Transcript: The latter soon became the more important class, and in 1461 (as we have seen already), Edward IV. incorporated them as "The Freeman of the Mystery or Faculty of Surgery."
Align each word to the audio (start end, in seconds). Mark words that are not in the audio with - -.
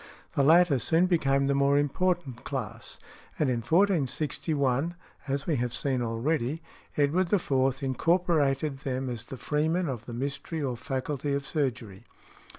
The 0.33 0.41
latter 0.43 0.79
soon 0.79 1.05
became 1.05 1.45
the 1.45 1.53
more 1.53 1.77
important 1.77 2.43
class, 2.43 2.99
and 3.37 3.51
in 3.51 3.57
1461 3.57 4.95
(as 5.27 5.45
we 5.45 5.57
have 5.57 5.75
seen 5.75 6.01
already), 6.01 6.59
Edward 6.97 7.31
IV. 7.31 7.77
incorporated 7.83 8.79
them 8.79 9.09
as 9.09 9.25
"The 9.25 9.37
Freeman 9.37 9.87
of 9.87 10.05
the 10.05 10.13
Mystery 10.13 10.59
or 10.63 10.75
Faculty 10.75 11.35
of 11.35 11.45
Surgery." 11.45 12.03